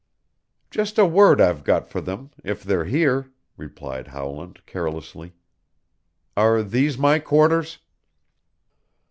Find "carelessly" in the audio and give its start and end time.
4.65-5.33